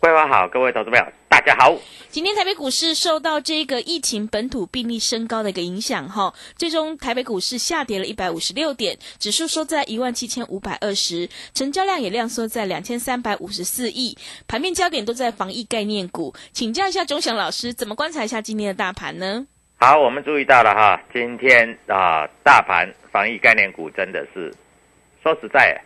[0.00, 1.76] 桂花好，各位投资朋友大家好。
[2.08, 16.32] 今天台北股市受到这个疫情本土病例升高的一个影响，哈，最终台北股市下跌了一百五十六点，指数收在一万七千五百二十，成交量也量缩在两千三百五十四亿，盘面焦点都在防疫概念股。
[16.52, 19.44] 请教一下钟祥老师，怎么观察一下今天的大盘呢？
[19.80, 24.54] 好，我们注意到了哈，今天啊，大盘防疫概念股真的是
[25.24, 25.76] 说实在，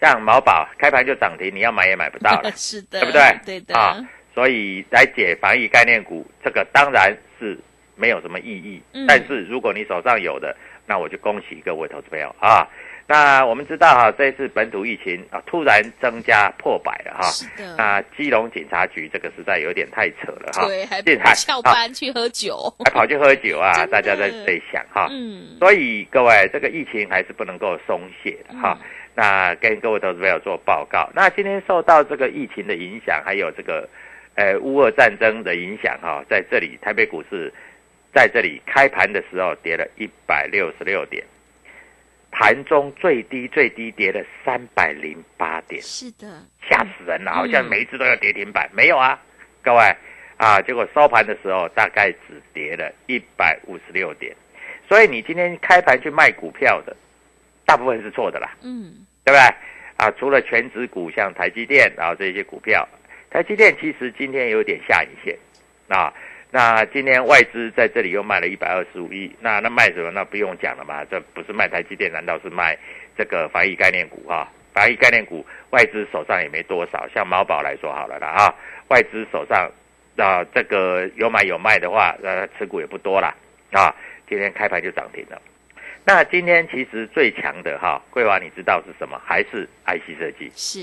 [0.00, 3.22] 像毛宝开盘就涨停，你要买也买不到了， 是的，对不对？
[3.44, 3.74] 对的。
[3.74, 3.96] 啊，
[4.34, 7.58] 所以来解防疫概念股，这个当然是
[7.96, 8.80] 没有什么意义。
[8.92, 12.68] 嗯但是如果你手上有的，那我就恭喜各位投资朋友啊。
[13.10, 17.22] 那我们知道哈，这次本土疫情啊突然增加破百了哈。
[17.30, 20.66] 是的那基隆警察局这个实在有点太扯了哈。
[20.66, 22.54] 对，还进海翘啊班去喝酒，
[22.84, 23.86] 还跑去喝酒啊！
[23.86, 25.08] 大家在在想哈。
[25.10, 28.78] 嗯，所以各位，这个疫情还是不能够松懈的哈。
[28.78, 28.86] 嗯
[29.18, 31.10] 那跟各位投资朋友做报告。
[31.12, 33.88] 那今天受到这个疫情的影响，还有这个
[34.36, 37.52] 呃乌俄战争的影响哈，在这里台北股市
[38.14, 41.24] 在这里开盘的时候跌了一百六十六点，
[42.30, 45.82] 盘中最低最低跌了三百零八点。
[45.82, 46.40] 是的，
[46.70, 49.20] 吓死人了，好像嗯每一次都要跌停板，没有啊，
[49.64, 49.96] 各位
[50.36, 54.32] 啊，结果收盘的时候大概只跌了一百五十六点，
[54.88, 56.96] 所以你今天开盘去卖股票的，
[57.66, 59.54] 大部分是错的啦，嗯，对不对？
[59.98, 62.88] 啊，除了全指股像台积电啊这些股票，
[63.30, 65.36] 台积电其实今天有点下影线
[65.88, 66.12] 啊。
[66.50, 70.10] 那今天外资在这里又卖了一百二十五亿，那那卖什么？
[70.10, 72.78] 那不用讲了嘛，这不是卖台积电，难道是卖
[73.18, 74.50] 这个防疫概念股啊？
[74.72, 78.54] 防疫概念股外资手上也没多少，像毛宝来说好了啦啊，
[78.88, 79.70] 外资手上
[80.16, 83.34] 啊这个有买有卖的话，呃持股也不多啦
[83.72, 83.94] 啊，
[84.26, 85.38] 今天开盘就涨停了。
[86.08, 89.20] 那今天其实最强的哈，桂华你知道是什么？
[89.22, 90.80] 还是 IC 设计，是，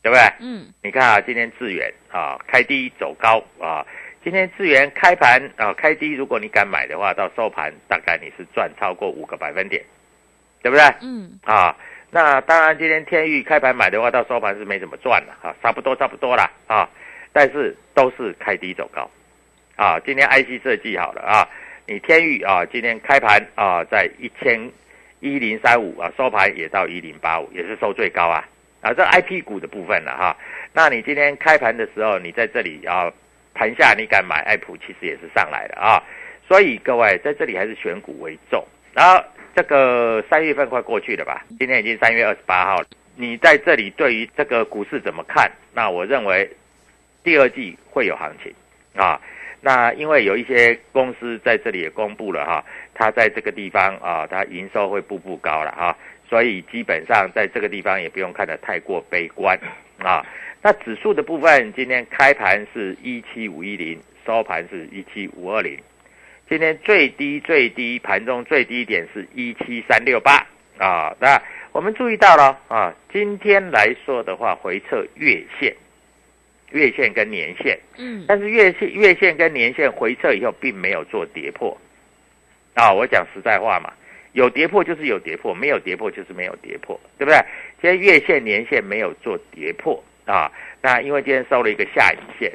[0.00, 0.20] 对不对？
[0.38, 3.84] 嗯，你看啊，今天智远啊开低走高啊，
[4.22, 9.82] 今天智远开盘啊开低，如果你敢买的话，到收盘大概你是赚超过五个百分点，
[10.62, 10.84] 对不对？
[11.02, 11.76] 嗯，啊，
[12.12, 16.88] 那当然今天天域开盘买的话，到收盘是没怎么赚了啊，差不多差不多啦啊，
[17.32, 19.10] 但是都是开低走高
[19.74, 19.98] 啊。
[20.06, 21.42] 今天 IC 设计好了啊，
[21.90, 24.70] 你天宇啊，今天开盘啊在一千
[25.18, 28.48] 一零三五啊，收盘也到一零八五，也是收最高啊
[28.80, 30.36] 啊，这 IP 股的部分了哈。
[30.72, 33.12] 那你今天开盘的时候，你在这里啊
[33.54, 36.00] 盘下你敢买爱普，其实也是上来的啊。
[36.46, 38.64] 所以各位在这里还是选股为重。
[38.94, 39.20] 然后
[39.56, 41.44] 这个三月份快过去了吧？
[41.58, 42.86] 今天已经三月二十八号了。
[43.16, 45.50] 你在这里对于这个股市怎么看？
[45.74, 46.48] 那我认为
[47.24, 48.54] 第二季会有行情
[48.94, 49.20] 啊。
[49.60, 52.64] 那因为有一些公司在这里也公布了哈，
[52.94, 55.96] 它在这个地方啊，它营收会步步高了哈，
[56.28, 59.58] 所以基本上在这个地方也不用看得太过悲观
[59.98, 60.24] 啊。
[60.62, 65.78] 那指数的部分，今天开盘是一七五一零，收盘是一七五二零。
[66.48, 70.46] 今天最低最低盘中最低点是一七三六八
[70.78, 71.14] 啊。
[71.20, 71.40] 那
[71.72, 75.74] 我们注意到了啊，今天来说的话，回测月线、
[76.70, 81.76] 月线跟年线，嗯但是月线、月线跟年线回撤以后，并没有做跌破。
[82.74, 83.92] 啊，我讲实在话嘛，
[84.32, 87.38] 有跌破就是有跌破，没有跌破就是没有跌破，对不对？
[87.82, 90.50] 今天月线、年线没有做跌破啊，
[90.80, 92.52] 那因为今天收了一个下影线，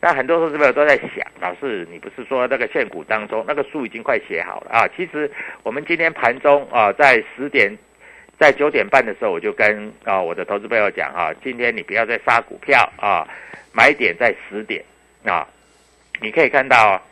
[0.00, 4.88] 那很多投资朋友都在想，老师，你不是说那个线股当中那个书已经快写好了啊？
[4.96, 5.30] 其实
[5.62, 7.76] 我们今天盘中啊，在十点。
[8.38, 13.26] 在九点半的时候，我就跟啊我的投资朋友讲啊，今天你不要再杀股票啊，
[13.72, 14.82] 买点在十点
[15.24, 15.44] 啊。
[16.20, 17.02] 你可以看到、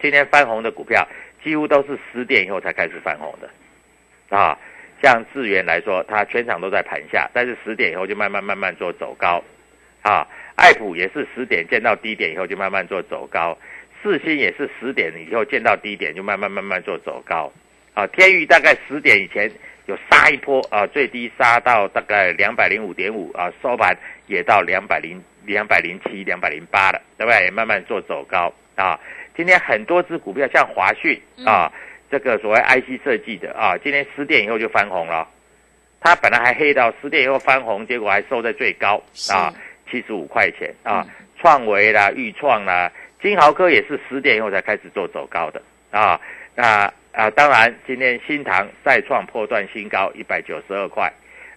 [0.00, 1.06] 今天翻红的股票
[1.44, 4.58] 几乎都是十点以后才开始翻红的啊。
[5.02, 9.44] 像智源来说，它全场都在盘下，但是十点以后就慢慢慢慢做走高
[10.00, 10.26] 啊。
[10.54, 13.56] 爱普也是十点见到低点以后就慢慢做走高，
[14.02, 17.52] 四星也是十点以后见到低点就慢慢慢慢做走高
[17.92, 18.06] 啊。
[18.06, 19.52] 天宇大概十点以前。
[19.86, 23.96] 有杀一波啊，最低杀到大概两百零五点五啊，收盘
[24.26, 27.44] 也到两百零两百零七、两百零八了，对不对？
[27.44, 28.98] 也慢慢做走高啊。
[29.36, 31.72] 今天很多只股票，像华讯啊，
[32.10, 35.28] 这个所谓 IC 设计的啊，今天十点以后就翻红了。
[36.00, 39.02] 它本来还黑到十点以后翻红，结果还收在最高
[39.32, 39.52] 啊，
[39.90, 41.06] 七十五块钱啊。
[41.38, 42.90] 创维啦、裕创啦、
[43.20, 45.60] 金豪科也是十点以后才开始做走高的
[45.90, 46.18] 啊。
[46.54, 51.10] 那啊，当然，今天新塘再创破断新高，一百九十二块。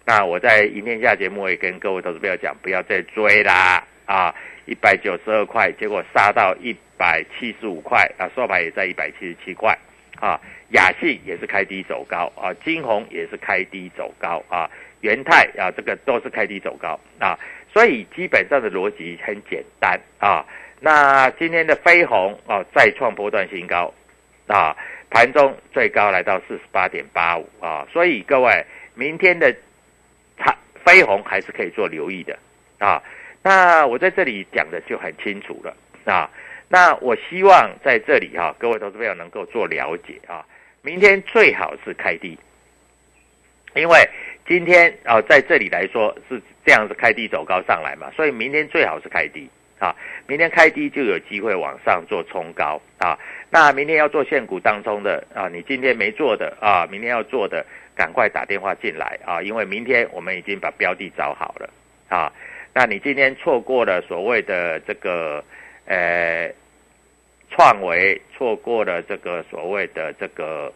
[0.05, 4.33] 那我在影片下节目也跟各位投资朋友讲，不要再追啦啊！
[4.65, 9.77] 一百九十二块，结果杀到一百七十五块啊，收盘也在一百七十七块
[10.21, 10.39] 啊。
[10.69, 14.69] 雅信也是开低走高啊，金红也是开低走高啊，
[15.01, 17.37] 元泰啊，这个都是开低走高啊。
[17.73, 20.45] 所以基本上的逻辑很简单啊。
[20.79, 23.93] 那今天的飞鸿啊，再创波段新高
[24.47, 24.73] 啊。
[25.09, 29.53] 盘中最高来到四十八点八五啊，所以各位明天的
[30.37, 32.37] 彩飞鸿还是可以做留意的
[32.77, 33.01] 啊。
[33.41, 35.75] 那我在这里讲的就很清楚了
[36.05, 36.29] 啊。
[36.67, 40.45] 那我希望在这里哈、啊，各位投资朋友能够做了解啊。
[40.81, 42.37] 明天最好是开低，
[43.75, 44.09] 因为
[44.47, 49.49] 今天啊在这里来说是这样子开低走高上来嘛，所以明天最好是开低。
[49.79, 49.95] 啊，
[50.27, 53.17] 明天开低就有机会往上做冲高啊。
[53.49, 57.65] 那明天要做限股当中的啊，你今天没做的啊，明天要做的，
[57.95, 61.69] 赶快打电话进来啊，因为明天我们已经把标的找好了
[62.09, 62.31] 啊。
[62.73, 65.43] 那你今天错过了所谓的这个
[65.85, 66.53] 呃
[67.49, 70.71] 创维，错过了这个所谓的这个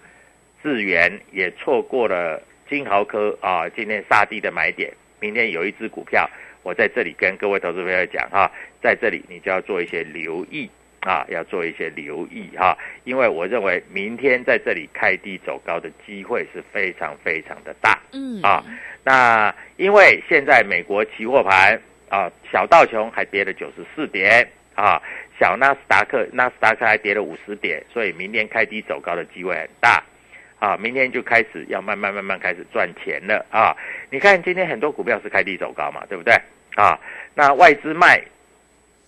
[0.64, 6.28] 智源，也错过了金豪科啊，今天杀低的买点，明天有一只股票。
[6.64, 8.52] 我在这里跟各位投资朋友讲哈，
[8.82, 10.70] 在这里你就要做一些留意
[11.02, 18.64] 啊，要做一些留意哈，因为我认为明天在这里开低走高的机会是非常非常的大，嗯啊，
[19.04, 21.80] 那因为现在美国期货盘
[22.10, 25.02] 啊，小道琼还跌了九十四点啊，
[25.38, 30.02] 小纳斯达克纳斯达克还跌了五十点，所以明天开低走高的机会很大。
[30.64, 33.76] 啊，明天就开始要慢慢慢慢开始赚钱了啊！
[34.10, 36.34] 你看今天很多股票是开低走高嘛，对不对？
[36.76, 36.98] 啊，
[37.36, 38.24] 那外资卖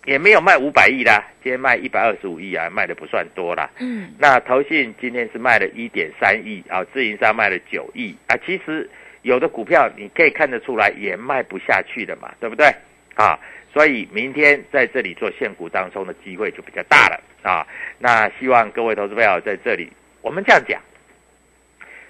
[0.03, 3.69] 也没有卖五百亿啦，今天卖一百二十五亿啊，卖的不算多啦。
[3.79, 8.35] 嗯，那投信今天是卖了一点三亿啊，自营商卖了九亿啊。
[8.45, 8.89] 其实
[9.21, 12.67] 有的股票你可以看得出来也卖不下去的嘛，对不对？
[13.13, 13.39] 啊，
[13.71, 17.17] 所以明天在这里做现股当中的机会就比较大了
[17.49, 17.65] 啊。
[17.97, 19.89] 那希望各位投资朋友在这里，
[20.21, 20.81] 我们这样讲。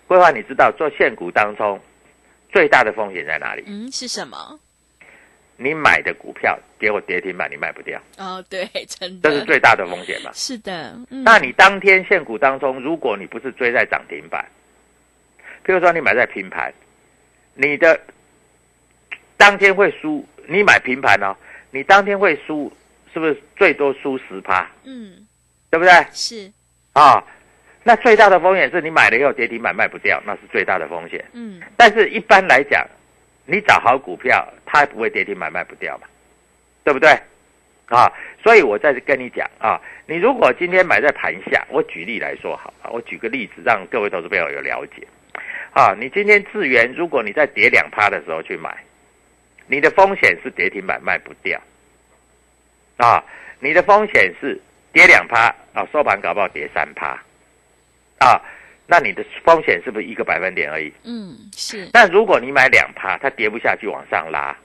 [0.08, 1.80] 规划，你知道做现股当中
[2.52, 3.64] 最大的风险在哪里？
[3.68, 4.60] 嗯，是什么？
[5.58, 10.30] 你买的股票结果跌停板，你卖不掉，哦，对，真的，这是最大的风险嘛？
[10.34, 14.46] 是的，嗯，那你当天现股当中，如果你不是追在涨停板，
[15.66, 16.74] 譬如说你买在平盘，
[17.54, 18.00] 你的
[19.38, 20.26] 当天会输。
[20.48, 21.36] 你买平盘哦，
[21.72, 22.72] 你当天会输，
[23.12, 24.70] 是不是最多输十趴？
[24.84, 25.26] 嗯，
[25.72, 25.92] 对不对？
[26.12, 26.52] 是，
[26.94, 27.24] 啊，
[27.88, 31.24] 那最大的风险是你买了以后跌停板卖不掉，那是最大的风险。
[31.34, 32.84] 嗯，但是一般来讲，
[33.46, 36.08] 你找好股票，它不会跌停板卖不掉嘛，
[36.84, 37.12] 对不对？
[37.86, 38.12] 啊，
[38.42, 45.08] 所以我在这跟你讲啊，你如果今天买在盘下，我举例来说好了，我举个例子让各位投资朋友有了解。
[45.72, 48.76] 啊，你今天智源，如果你在跌两趴的时候去买，
[49.68, 51.62] 你的风险是跌停板卖不掉。
[52.98, 53.24] 啊，
[53.60, 54.60] 你的风险是
[54.92, 57.22] 跌两趴啊，收盘搞不好跌三趴。
[58.26, 58.42] 啊，
[58.88, 60.92] 那你的风险是不是一个百分点而已？
[61.04, 64.58] 嗯，是，但如果你买两趴，它跌不下去往上拉，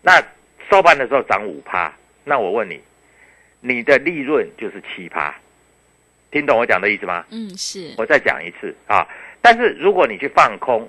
[0.00, 0.22] 那
[0.70, 1.92] 收盘的时候涨五趴，
[2.24, 2.80] 那我问你，
[3.60, 5.34] 你的利润就是七趴，
[6.30, 7.24] 听懂我讲的意思吗？
[7.30, 9.06] 嗯，是，我再讲一次啊，
[9.42, 10.88] 但是如果你去放空，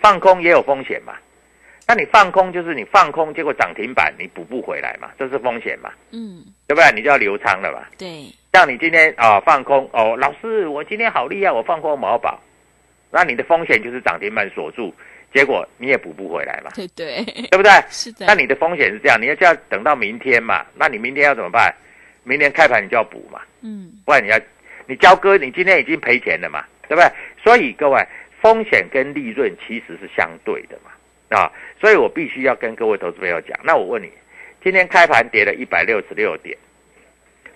[0.00, 1.14] 放空也有风险嘛。
[1.88, 6.92] 那你放空就是你放空，结果涨停板你补不回来嘛，这是风险嘛，嗯，对不对？
[6.94, 7.88] 你就要留仓了嘛。
[7.96, 12.38] 对，像你今天啊、放空哦，老师我今天好厉害，我放空毛宝，
[13.10, 14.94] 那你的风险就是涨停板锁住，
[15.32, 17.70] 结果你也补不回来嘛，对对，对不对？
[17.88, 21.74] 是的，那你的风险是这样，你要就要等到明天嘛，那你明天要怎么办？
[22.22, 24.38] 明天开盘你就要补嘛，嗯，不然你要
[24.84, 27.10] 你交割，你今天已经赔钱了嘛，对不对？
[27.42, 28.06] 所以各位，
[28.42, 30.90] 风险跟利润其实是相对的嘛，
[31.30, 33.58] 啊，所以我必须要跟各位投资朋友讲。
[33.62, 34.10] 那我问你，
[34.62, 36.56] 今天开盘跌了一百六十六点，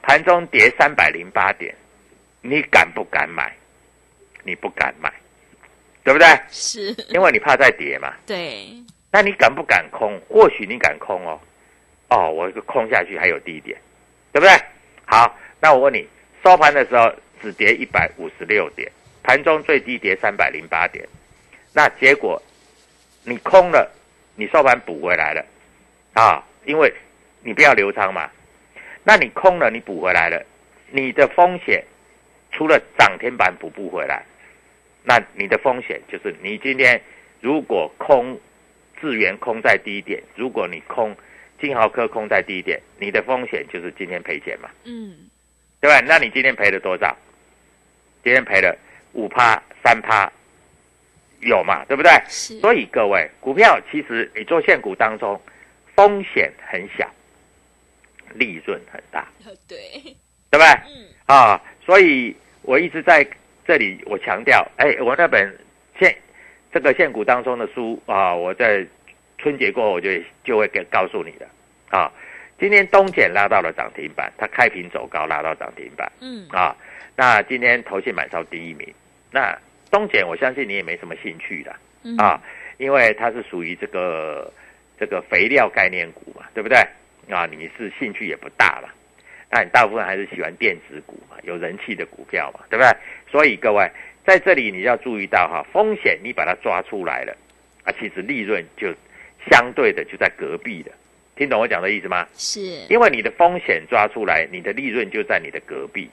[0.02, 1.74] 盘中跌三百零八点，
[2.40, 3.54] 你敢不敢买？
[4.44, 5.08] 你不敢买，
[6.02, 6.26] 对不对？
[6.50, 8.12] 是，因为你怕再跌嘛。
[8.26, 8.66] 对，
[9.12, 10.20] 那你敢不敢空？
[10.28, 11.40] 或许你敢空哦，
[12.08, 13.78] 哦，我空下去还有低点，
[14.32, 14.50] 对不对？
[15.06, 16.04] 好，那我问你，
[16.42, 18.90] 收盘的时候只跌一百五十六点，
[19.22, 21.06] 盘中最低跌三百零八点，
[21.72, 22.42] 那结果
[23.24, 23.90] 你空了，
[24.36, 25.44] 你收盘补回来了
[26.14, 26.92] 啊，因为
[27.42, 28.30] 你不要留仓嘛，
[29.04, 30.44] 那你空了，你补回来了，
[30.90, 31.84] 你的风险
[32.50, 34.24] 除了涨停板补不回来，
[35.04, 37.00] 那你的风险就是你今天
[37.40, 38.38] 如果空
[39.00, 41.16] 智源空在低点，如果你空
[41.60, 45.28] 金豪科空在低点，你的风险就是今天赔钱嘛，嗯，
[45.80, 46.00] 对吧？
[46.06, 47.16] 那你今天赔了多少？
[48.22, 48.76] 今天赔了
[49.12, 50.30] 五趴、三趴，
[51.42, 51.84] 有嘛？
[51.84, 52.10] 对不对？
[52.28, 55.40] 是，所以各位，股票其实你做现股当中，
[55.94, 57.08] 风险很小，
[58.34, 59.26] 利润很大，
[59.68, 59.76] 对，
[60.50, 60.66] 对不对？
[60.66, 63.26] 嗯，啊，所以我一直在
[63.66, 65.52] 这里我强调，哎，我那本
[65.98, 66.14] 现
[66.72, 68.86] 这个现股当中的书啊，我在
[69.38, 70.10] 春节过后我就
[70.44, 71.48] 就会给告诉你的
[71.90, 72.10] 啊。
[72.58, 76.76] 今天东碱拉到了涨停板，它开平走高拉到涨停板嗯，啊。
[77.16, 78.94] 那今天投信买超第一名，
[79.30, 79.58] 那
[79.92, 82.42] 东碱我相信你也没什么兴趣的嗯，啊，
[82.78, 84.52] 因为它是属于这个
[84.98, 86.76] 这个肥料概念股嘛，对不对？
[87.30, 88.88] 啊，你是兴趣也不大了。
[89.50, 92.90] 那你大部分还是喜欢电子股嘛，有人气的股票嘛，对不对？
[93.30, 93.88] 所以各位
[94.24, 97.36] 在这里你要注意到哈，风险你把它抓出来了，
[97.84, 98.92] 啊，其实利润就
[99.50, 100.90] 相对的就在隔壁的，
[101.36, 102.26] 听懂我讲的意思吗？
[102.32, 106.10] 是，因为你的风险抓出来，你的利润就在你的隔壁，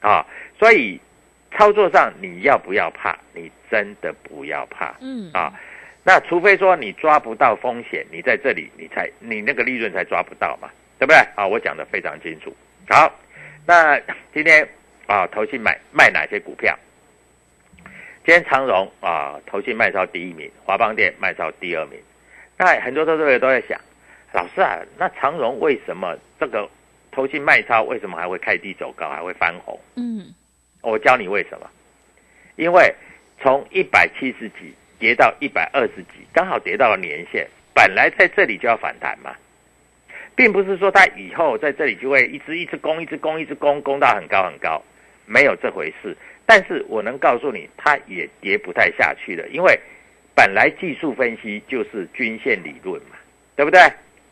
[0.00, 0.24] 啊，
[0.58, 1.00] 所以
[1.56, 3.18] 操作上你要不要怕？
[3.32, 5.52] 你真的不要怕嗯，啊。
[6.02, 10.68] 那除非说你抓不到风险，你在这里你才你那个利润才抓不到嘛，
[10.98, 11.16] 对不对？
[11.34, 12.54] 啊，我讲的非常清楚。
[12.90, 13.10] 好，
[13.66, 13.98] 那
[14.34, 14.68] 今天
[15.06, 16.78] 啊，投信买卖哪些股票？
[18.26, 21.98] 今天长荣啊，投信卖超第一名，华邦店卖超第二名。
[22.58, 23.80] 那很多投资者都在想，
[24.32, 26.68] 老师啊，那长荣为什么这个
[27.10, 29.80] 投信卖超为什么还会开低走高，还会翻红？
[29.96, 30.26] 嗯，
[30.84, 31.68] 我教你为什么？
[32.56, 32.94] 因为
[33.40, 39.34] 从一百七十几跌到一百二十几，刚好跌到了年线，本来在这里就要反弹嘛，
[40.36, 44.82] 并不是说它以后在这里就会一直一直攻，一直攻，一直攻，攻到很高很高，
[45.26, 46.16] 没有这回事。
[46.46, 49.78] 但是我能告诉你，它也跌不太下去了，因为
[50.34, 53.16] 本来技术分析就是均线理论嘛，
[53.56, 53.80] 对不对？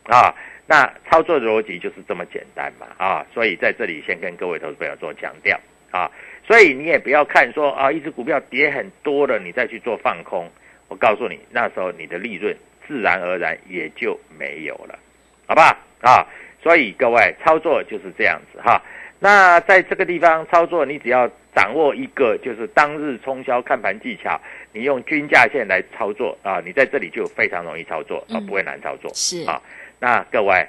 [0.03, 0.33] 啊，
[0.67, 5.59] 那操作逻辑就是这么简单嘛，啊，所以在这里先跟各位投资朋友做强调
[5.91, 6.11] 啊，
[6.45, 10.49] 所以你也不要看说啊，一只股票跌很多了，你再去做放空，
[10.87, 12.55] 我告诉你，那时候你的利润
[12.87, 14.99] 自然而然也就没有了，
[15.47, 15.77] 好不好？
[16.01, 16.27] 啊，
[16.61, 18.81] 所以各位操作就是这样子哈。
[19.19, 24.37] 那在这个地方操作，你只要掌握一个就是当日冲销看盘技巧，
[24.73, 29.09] 你用均价线来操作啊，你在这里就非常容易操作啊，嗯不会难操作。
[29.13, 29.61] 是，啊
[29.99, 30.67] 那各位，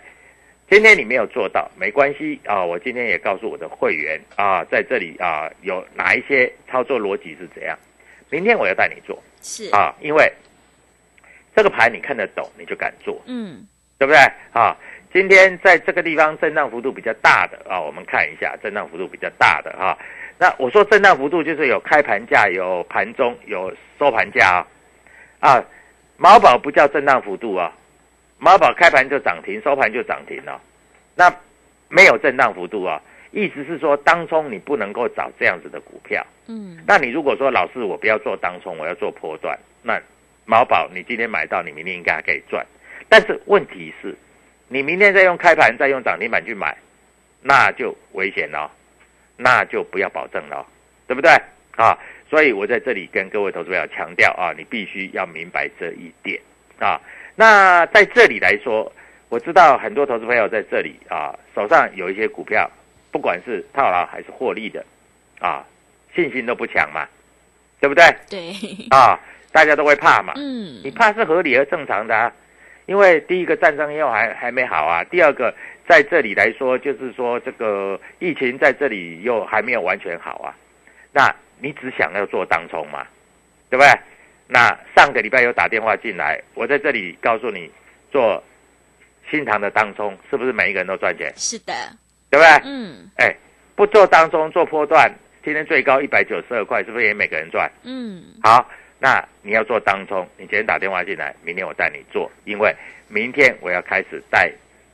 [0.71, 7.79] 今天你没有做到没关系啊，我今天也告诉我的会员啊，在这里啊有哪一些操作逻辑是怎样，
[8.31, 10.33] 明天我要带你做是，啊，因为
[11.55, 13.67] 这个盘你看得懂，你就敢做，嗯，
[13.99, 14.19] 对不对
[14.53, 14.77] 啊？
[15.13, 19.97] 今天在这个地方震荡幅度比较大的啊，我们看一下震荡幅度比较大的哈、
[20.39, 24.67] 那我说震荡幅度就是有开盘价、有盘中、有收盘价啊。
[25.39, 25.65] 啊，
[26.17, 27.71] 毛宝不叫震荡幅度啊，
[28.45, 30.61] 毛宝开盘就涨停，收盘就涨停了、
[31.15, 31.35] 那
[31.89, 36.23] 没有震荡幅度啊，意思是说当冲你不能够找这样子的股票。
[36.47, 39.99] 嗯，那你如果说老师我不要做当冲，我要做波段，那
[40.45, 42.63] 毛宝你今天买到，你明天应该还可以赚。
[43.09, 44.15] 但是问题是，
[44.69, 46.77] 你明天再用开盘再用涨停板去买，
[47.41, 48.71] 那就危险了，
[49.39, 50.67] 那就不要保证了，
[51.07, 51.31] 对不对
[51.77, 51.99] 啊？
[52.29, 56.39] 所以我在这里跟各位投资者强调啊，你必须要明白这一点
[56.79, 57.01] 啊。
[57.37, 58.91] 那在这里来说，
[59.29, 62.71] 我知道很多投资朋友在这里啊，手上有一些股票，
[63.11, 64.85] 不管是套牢还是获利的，
[65.41, 65.65] 啊，
[66.15, 67.09] 信心都不强嘛，
[67.81, 68.05] 对不对？
[68.31, 68.53] 对，
[68.91, 69.19] 啊，
[69.51, 70.33] 大家都会怕嘛。
[70.37, 72.33] 嗯你怕是合理而正常的啊，
[72.87, 75.53] 因为第一个战争又还还没好啊，第二个
[75.89, 80.55] 在这里来说，就是说这个疫情在这里又还没有完全好啊，
[81.13, 83.05] 那你只想要做当冲嘛，
[83.69, 83.93] 对不对？
[84.47, 87.71] 那上个礼拜有打电话进来，我在这里告诉你，
[88.13, 88.43] 做
[89.31, 91.73] 新塘的当冲是不是每一个人都赚钱，是的，
[92.31, 92.63] 对不对？
[92.65, 93.35] 嗯哎，
[93.75, 95.11] 不做当中做波段，
[95.43, 97.71] 今天最高一百九十二块，是不是也每个人赚？
[97.85, 102.75] 嗯好，那你要做当冲，你今天打电话进来，明天我带你做，因为
[103.09, 104.53] 明天我要开始带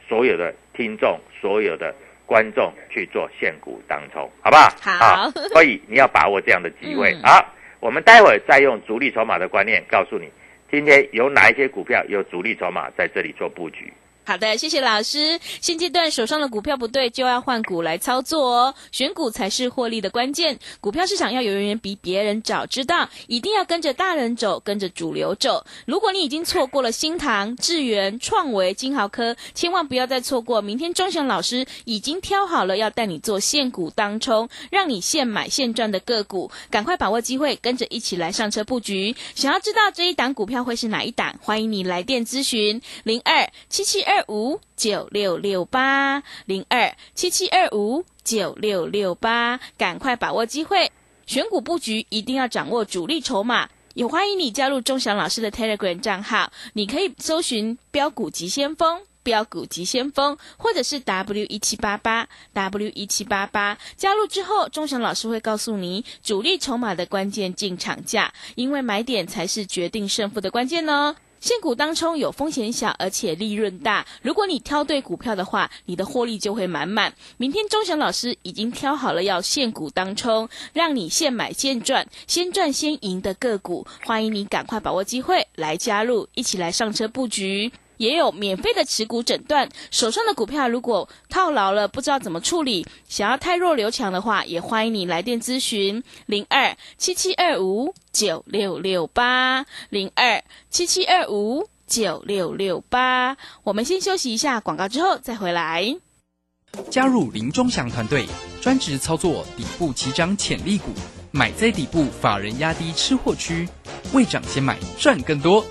[0.09, 4.71] 所有的听众、所有的观众去做现股当冲，好不好？
[4.80, 7.12] 好所以你要把握这样的机会。
[7.14, 10.28] 嗯好，我们待会再用主力筹码的观念告诉你，
[10.70, 13.92] 今天有哪一些股票有主力筹码在这里做布局。
[14.23, 15.41] 好的，谢谢老师。
[15.61, 18.75] 现阶段手上的股票不对，就要换股来操作哦。
[18.93, 20.57] 选股才是获利的关键。
[20.81, 25.65] 股票市场要有人员比别人早知道，一定要跟着大人走，跟着主流走。
[25.85, 30.62] 如果你已经错过了新塘、智源、创维、金豪科，千万不要再错过。
[30.62, 39.17] 明天钟祥老师已经挑好了，要带你做现股当冲，让你现买现赚的个股，赶快把握机会，跟着一起来上车布局。
[39.35, 50.90] 想要知道这一档股票会是哪一档，欢迎你来电咨询零二七七二五九六六八零二七七二五九六六八，赶快把握机会，
[51.26, 53.69] 选股布局一定要掌握主力筹码。
[53.95, 59.00] 也欢迎你加入钟祥老师的 Telegram 账号，你可以搜寻“标股急先锋”。
[59.23, 71.14] 标股急先锋，或者是 W 一七八八 W 一七八八，加入之后，钟祥老师会告诉你主力筹码的关键进场价，因为买点才是决定胜负的关键哦。
[71.40, 74.06] 现股当冲有风险小，而且利润大。
[74.20, 77.14] 如果你挑对股票的话，你的获利就会满满。
[77.38, 83.87] 明天钟祥老师已经挑好了要现股当冲，让你现买现赚，先赚先赢的个股。
[84.04, 87.73] 欢迎你赶快把握机会来加入，一起来上车布局。
[88.00, 103.36] 也有免费的持股诊断，手上的股票如果套牢了，不知道怎么处理，想要太弱留强的话，也欢迎你来电咨询零二七七二五九六六八零二七七二五九六六八。
[103.65, 105.95] 我们先休息一下广告，之后再回来。
[106.91, 108.26] 加入林中祥团队，
[108.63, 110.89] 专职操作底部起涨潜力股，
[111.32, 113.69] 买在底部，法人压低吃货区，
[114.15, 115.63] 未涨先买赚更多。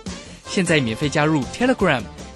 [0.46, 2.02] 现在免费加入 Telegram，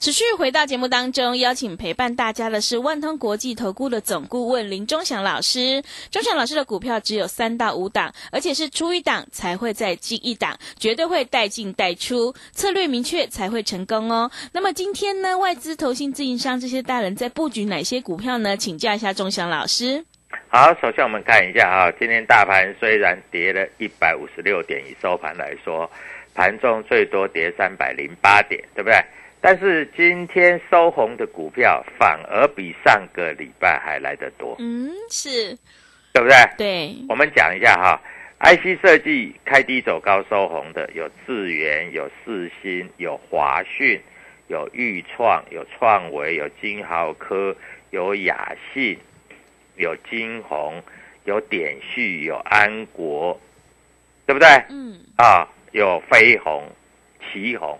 [0.00, 5.82] 持续回到节目当中，邀请陪伴大家的是万通国际投顾的总顾问林忠祥老师。
[6.10, 14.30] 忠祥老师的股票只有三到五档，而且是出一档才会再进一档，绝对会带进带出，策略明确才会成功哦。
[14.52, 18.56] 那么今天呢，外资、投信、自营商这些大人在布局哪些股票呢？
[18.56, 20.02] 请教一下忠祥老师。
[20.48, 25.90] 好，首先我们看一下啊，今天大盘虽然跌了一百五十六点，以收盘来说，
[26.32, 28.98] 盘中最多跌三百零八点，对不对？
[29.40, 35.56] 但是今天收红的股票反而比上个礼拜还来得多，嗯，是
[36.12, 36.36] 对不对？
[36.58, 38.00] 对，我们讲一下哈
[38.40, 44.00] ，IC 设计开低走高收红的有智源、有世新、有华讯、
[44.48, 47.56] 有裕创、有创维、有金豪科、
[47.90, 48.98] 有雅信、
[49.76, 50.82] 有金鸿、
[51.24, 53.40] 有点序、有安国，
[54.26, 54.48] 对不对？
[54.68, 56.66] 嗯，啊，有飞鸿、
[57.32, 57.78] 旗宏，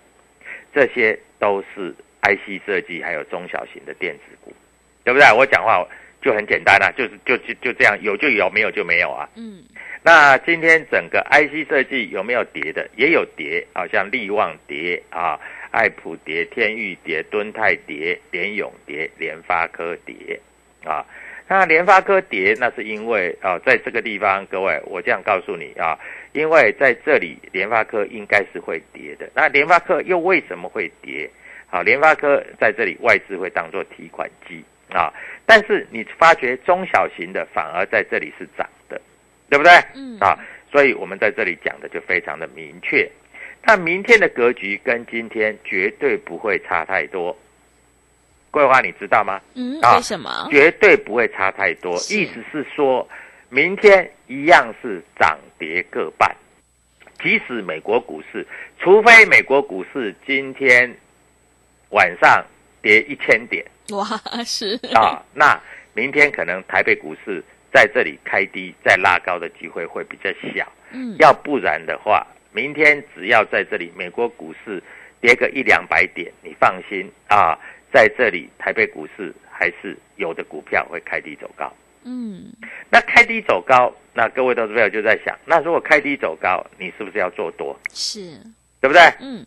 [0.72, 4.54] 这些都是 IC 设计还有中小型的电子股，
[5.02, 5.26] 对不对？
[5.32, 5.84] 我讲话
[6.22, 9.28] 就很简单啊，就是就就就这样，有就有，没有就没有啊。
[9.34, 9.64] 嗯，
[10.02, 12.88] 那今天整个 IC 设计有没有跌的？
[12.94, 20.38] 也有跌，好像力旺跌啊，爱普跌，天域跌，敦泰跌，联永跌，联发科跌
[20.84, 21.04] 啊。
[21.50, 25.98] 那联发科跌，那是因为啊，在这个地方，各位，我这样告诉你啊，
[26.30, 29.28] 因为在这里联发科应该是会跌的。
[29.34, 31.28] 那联发科又为什么会跌？
[31.66, 35.12] 好，联发科在这里外资会当做提款机啊，
[35.44, 39.00] 但是你发觉中小型的反而在这里是涨的，
[39.48, 39.72] 对不对？
[39.96, 40.38] 嗯啊，
[40.70, 43.10] 所以我们在这里讲的就非常的明确。
[43.66, 47.36] 那明天的格局跟今天绝对不会差太多。
[48.50, 49.40] 桂花，你知道吗？
[49.54, 50.48] 嗯，啊为什么？
[50.50, 51.94] 绝对不会差太多。
[52.10, 53.08] 意思是说，
[53.48, 56.34] 明天一样是涨跌各半。
[57.22, 58.46] 即使美国股市，
[58.78, 60.90] 除非美国股市今天
[61.90, 62.42] 晚上
[62.80, 64.06] 跌一千点哇，
[64.44, 65.60] 是啊，那
[65.92, 70.66] 明天可能台北股市在这里开低再拉高的机会会比较小。
[70.92, 74.82] 嗯，要不然的话，明天只要在这里美国股市
[75.20, 77.58] 跌个一两百点，你放心啊，
[77.92, 81.72] 在这里台北股市还是有的股票会开低走高。
[82.04, 82.50] 嗯，
[82.88, 87.78] 那开低走高，那各位投资朋友就在想，那如果开低走高，你是不是要做多？
[87.92, 88.38] 是，
[88.80, 89.02] 对不对？
[89.20, 89.44] 嗯，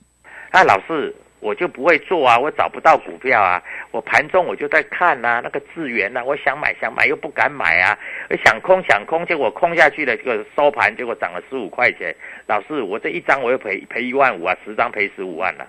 [0.52, 7.98] 那，老师，我就不会做啊，我找不到股票啊，我盘中我就在看呐、那个资源呐、我想买想买又不敢买啊，
[8.46, 15.68] 想空想空，结果空下去了，这个收盘结果涨了十五块钱，老师，我这一张我又赔赔一万五啊，十张赔十五万了、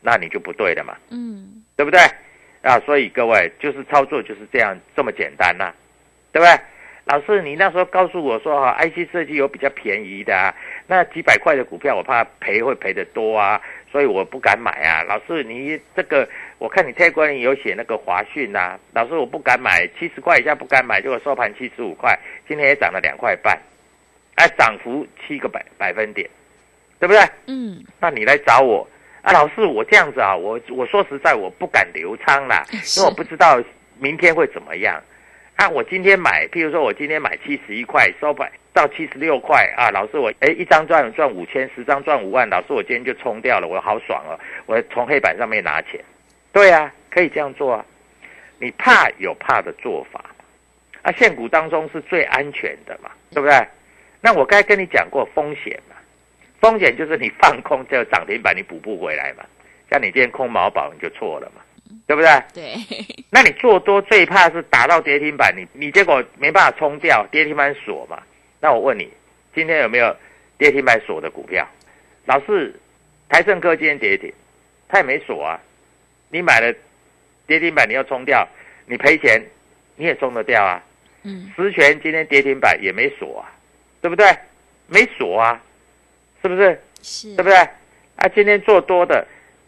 [0.00, 2.00] 那你就不对了嘛，嗯，对不对？
[2.62, 5.72] 啊，所以各位就是操作就是这样这么简单呐、
[6.32, 6.58] 对不对？
[7.04, 10.52] 老师，你那时候告诉我说哈，IC 设计有比较便宜的啊，
[10.88, 13.62] 那几百块的股票我怕赔会赔得多啊，
[13.92, 15.04] 所以我不敢买啊。
[15.04, 23.56] 老师，你这个我看你 e 里有写那个华讯呐，老师我不敢买，七十块以下不敢买，结果收盘七十五块，今天也涨了两块半，
[24.34, 26.28] 哎，涨幅七个百百分点，
[26.98, 27.22] 对不对？
[27.46, 28.84] 嗯，那你来找我
[29.26, 33.60] 啊，老师，我这样子啊，我我说实在我不敢留仓啦，因为我不知道
[33.98, 35.02] 明天会怎么样
[35.56, 35.68] 啊。
[35.68, 46.00] 我今天买，譬如说我今天买七十一块，收百到七十六块啊，老师我哎一张赚赚五千，十张赚五万，老师我今天就冲掉了，我好爽哦，我从黑板上面拿钱，
[46.52, 47.84] 对啊，可以这样做啊。
[48.60, 50.44] 你怕有怕的做法嘛？
[51.02, 53.66] 啊，现股当中是最安全的嘛，对不对？
[54.20, 55.95] 那我该跟你讲过风险嘛。
[56.60, 59.44] 风险就是你放空这个涨停板，你补不回来嘛。
[59.90, 61.62] 像你今天空毛宝，你就错了嘛，
[62.06, 62.42] 对不对？
[62.52, 62.74] 对，
[63.30, 68.20] 那你做多最怕是打到跌停板，你你结果没办法冲掉，跌停板锁嘛。
[68.60, 69.08] 那我问你，
[69.54, 70.16] 今天有没有
[70.58, 71.64] 跌停板锁的股票？
[72.24, 72.74] 老是
[73.28, 74.32] 台盛科今天跌停，
[74.88, 75.60] 它也没锁啊。
[76.30, 76.74] 你买了
[77.46, 78.46] 跌停板，你要冲掉，
[78.86, 79.40] 你赔钱，
[79.94, 80.82] 你也冲得掉啊。
[81.22, 83.46] 嗯，实权今天跌停板也没锁啊，
[84.00, 84.26] 对不对？
[84.88, 85.62] 没锁啊，
[86.48, 86.80] 是不是？
[87.02, 87.56] 是，对不对？
[88.16, 89.26] 啊，今天做多的，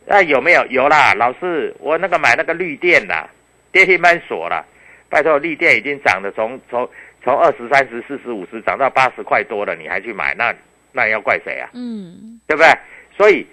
[0.09, 0.65] 啊有没有？
[0.67, 3.29] 有啦，老师，我那个买那个绿电啦，
[3.73, 4.65] 跌停板锁了，
[5.09, 6.89] 拜托，绿电已经涨得从从
[7.23, 10.55] 从二十三十四十五十涨到八十块多了，你还去买，那
[10.93, 11.69] 那要怪谁啊？
[11.75, 12.73] 嗯，对不对？
[13.17, 13.47] 所以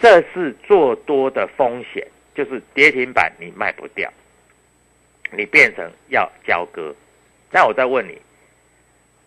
[0.00, 4.10] 这是做多的风险，就是跌停板你卖不掉，
[5.30, 6.94] 你变成要交割。
[7.52, 8.18] 那我再问你，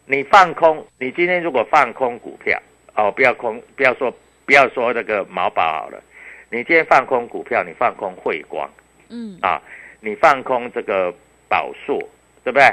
[0.06, 2.62] 你放空，你今天如果放空股票，
[2.96, 4.14] 哦，不要空，不要说
[4.46, 6.02] 不要说那个毛宝好了，
[6.50, 8.70] 你今天放空股票，你放空汇光。
[9.10, 9.62] 嗯，啊，
[10.00, 11.14] 你放空这个
[11.48, 11.98] 宝硕，
[12.44, 12.66] 对不对？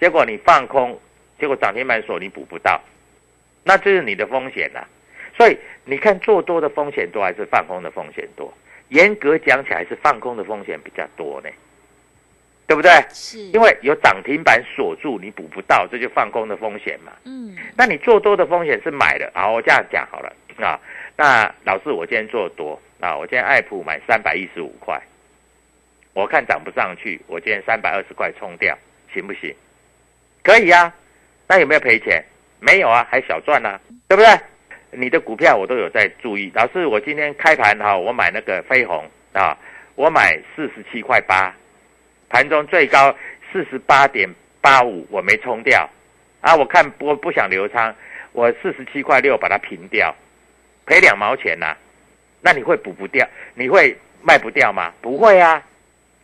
[0.00, 0.98] 结果你放空，
[1.38, 2.80] 结果涨停板锁你补不到，
[3.62, 4.86] 那这是你的风险啊、
[5.36, 8.52] 所以你看做多的风险多还是放空的风险多？
[8.88, 11.48] 严格讲起来是放空的风险比较多呢，
[12.66, 12.90] 对不对？
[13.12, 17.12] 是，因为有涨停板锁住，你补不到，这就放空的风险嘛。
[17.24, 20.80] 嗯，那你做多的风险是买的，好，我这样讲好了啊。
[21.16, 25.00] 那老师，我今天做多啊，我今天爱普买三百一十五块，
[26.14, 28.76] 我看涨不上去，我今天三百二十块冲掉，
[29.12, 29.54] 行不行？
[30.42, 30.92] 可以啊。
[31.46, 32.24] 那有没有赔钱？
[32.60, 34.28] 没有啊，还小赚啊，对不对？
[34.90, 36.50] 你的股票我都有在注意。
[36.54, 39.56] 老师，我今天开盘哈，我买那个飞鸿啊，
[39.94, 41.54] 我买四十七块八，
[42.32, 43.14] 盘中最高
[43.52, 44.26] 四十八点
[44.62, 45.86] 八五，我没冲掉
[46.40, 46.56] 啊。
[46.56, 47.94] 我看我不想留仓，
[48.32, 50.12] 我四十七块六把它平掉，
[50.86, 51.76] 赔两毛钱呐、
[52.40, 53.28] 那你会补不掉？
[53.54, 54.90] 你会卖不掉吗？
[55.02, 55.62] 不会啊，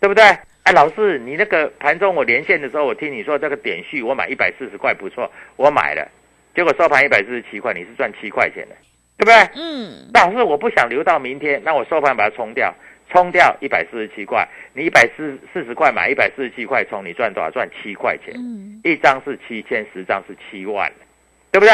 [0.00, 0.24] 对不对？
[0.62, 6.08] 哎，老师，你那个盘中我连线的时候，我听你说这个点序我买一百四十块不错，我买了，
[6.54, 8.74] 结果收盘一百四十七块，你是赚七块钱的，
[9.18, 9.62] 对不对？
[9.62, 12.74] 嗯，老师，我不想留到明天，那我收盘把它冲掉，
[13.10, 17.50] 冲掉一百四十七块，你一百四四十块买一百四十七块冲，你赚多少？
[17.50, 20.90] 赚七块钱，嗯，一张是七千，十张是七万，
[21.50, 21.72] 对不对？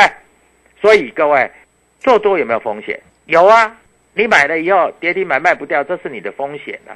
[0.80, 1.50] 所以各位
[1.98, 3.00] 做多有没有风险？
[3.26, 3.76] 有啊，
[4.12, 6.92] 你买了以后跌停板卖不掉，这是你的风险啊。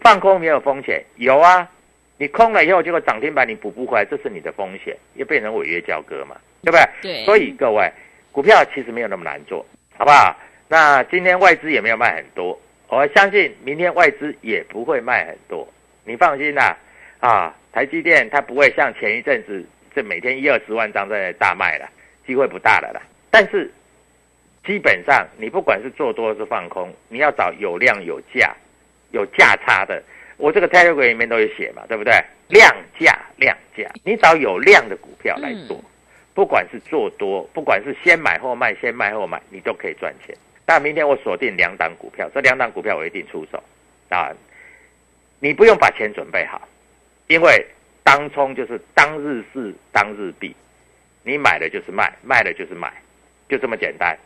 [0.00, 1.68] 放空没有风险，有啊，
[2.16, 6.84] 你空了以后结果涨停板你补不回来，这是你的风险，又变成违约交割嘛，对不对？
[7.02, 7.90] 对，所以各位，
[8.32, 9.64] 股票其实没有那么难做，
[9.96, 10.36] 好不好？
[10.68, 12.58] 那今天外资也没有卖很多，
[12.92, 15.66] 我相信明天外资也不会卖很多，
[16.04, 16.76] 你放心啦、
[17.20, 17.56] 啊。
[17.72, 21.88] 台积电它不会像前一阵子这每天一二十万张在大卖了，
[22.26, 23.00] 机会不大了啦。
[23.30, 23.72] 但是
[24.62, 28.54] 基本上你不管是做多还是放空，你要找有量有价、
[29.12, 30.02] 有价差的。
[30.36, 32.12] 我这个 Telegram 里面都有写嘛，对不对？
[32.48, 35.78] 量价量价，你找有量的股票来做。
[35.78, 35.84] 嗯
[36.34, 40.34] 不管是做多，不管是先买后卖，先卖后买，你都可以赚钱。
[40.64, 43.62] 但明天我锁定两档股票，这两档股票我一定出手
[44.08, 44.30] 啊！
[45.40, 46.68] 你不用把钱准备好，
[47.26, 47.66] 因为
[48.04, 50.54] 当冲就是当日事当日毕，
[51.24, 52.92] 你买的就是卖，卖的就是买，
[53.48, 54.16] 就这么简单。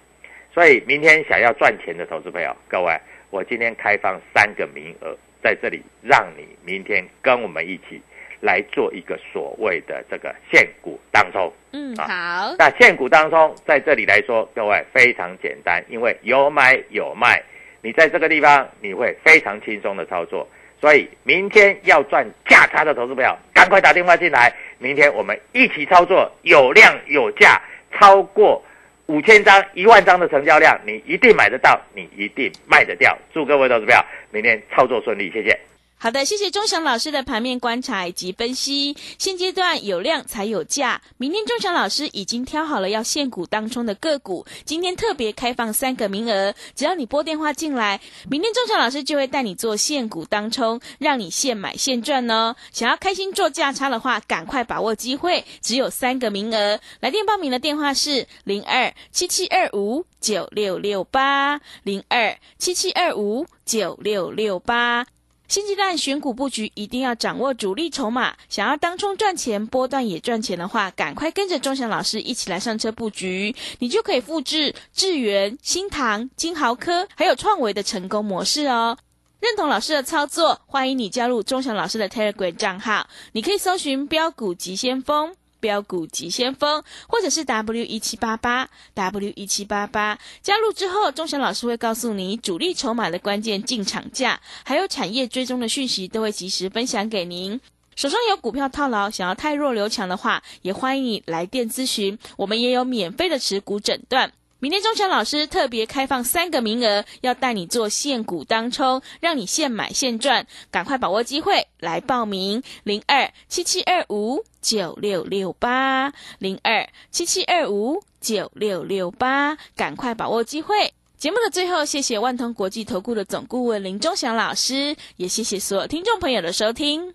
[0.53, 2.95] 所以明天想要赚钱的投资朋友，各位，
[3.31, 8.01] 我今天开放三个名额在这里，让你明天跟我们一起
[8.41, 11.53] 来做一个所谓的这个现股当中。
[11.73, 17.43] 嗯，啊好，那现股当中，在这里来说，各位非常简单，因为有买有卖，
[17.83, 20.49] 你在这个地方你会非常轻松的操作。
[20.79, 27.61] 所以明天要赚价差的投资朋友，赶快打电话进来，明天我们一起操作，有量有价，
[27.93, 28.63] 超过
[29.07, 33.17] 五千张、一万张的成交量，你一定买得到，你一定卖得掉。
[33.33, 35.59] 祝各位投资朋友明天操作顺利，谢谢。
[35.99, 38.95] 好的，谢谢钟祥老师的盘面观察以及分析。
[39.19, 52.55] 现阶段有量才有价，明天钟祥老师已经挑好了要限股当中的个股，今天特别开放三个名额，只要你拨电话进来，明天钟祥老师就会带你做限股当冲，让你现买现赚哦。
[52.73, 56.79] 想要开心做价差的话，赶快把握机会，只有三个名额。
[57.01, 65.07] 来电报名的电话是零二七七二五九六六八零二七七二五九六六八。
[65.49, 78.99] 新阶段选股布局一定要掌握主力筹码，想要当冲赚钱、波段也赚钱的话，赶快跟着钟祥老师一起来上车布局，你就可以复制智源、新唐、金豪科还有创维的成功模式哦。
[79.39, 85.37] 认同老师的操作，欢迎你加入钟祥老师的 Telegram 账号，你可以搜寻“标股急先锋”。
[85.61, 97.61] 标股急先锋，或者是 W 一七八八 W 一七八八，加入之后，钟祥老师会告诉你主力筹码的关键进场价，还有产业追踪的讯息，都会及时分享给您。
[97.95, 104.33] 手上有股票套牢，想要太弱留强的话，也欢迎你来电咨询，我们也有免费的持股诊断。
[104.59, 120.95] 明天钟祥老师特别开放三个名额，要带你做现股当冲，让你现买现赚，赶快把握机会来报名：零二七七二五九六六八零二七七二五九六六八，赶快把握机会。
[121.19, 127.15] 节目的最后，谢谢万通国际投顾的总顾问林钟祥老师，也谢谢所有听众朋友的收听。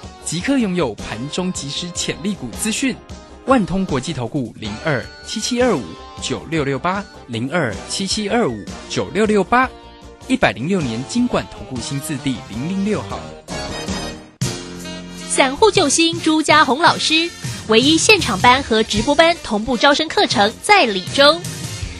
[0.31, 2.95] 即刻拥有盘中即时潜力股资讯。
[3.47, 5.83] 万通国际投顾零二七七二五
[6.21, 9.69] 九六六八零二七七二五九六六八，
[10.29, 13.19] 一百零六年经管投顾新字第零零六号。
[15.29, 17.29] 散户救星朱家红老师，
[17.67, 21.41] 唯一现场班和直播班同步招生课程在李州。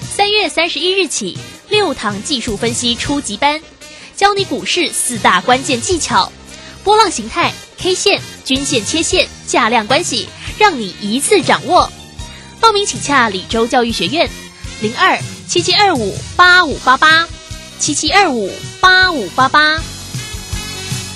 [0.09, 3.61] 三月三十一日起，六堂技术分析初级班，
[4.15, 6.31] 教你股市四大关键技巧：
[6.85, 11.91] 波浪形态、K 线、均线、切线、价量关系，让你一次掌握。
[12.59, 14.29] 报名请洽李州教育学院，
[14.81, 17.27] 零二七七二五八五八八，
[17.79, 19.81] 七七二五八五八八。